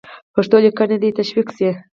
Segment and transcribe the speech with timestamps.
[0.33, 1.69] پښتو لیکنه دې تشویق سي.